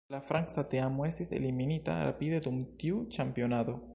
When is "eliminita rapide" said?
1.41-2.41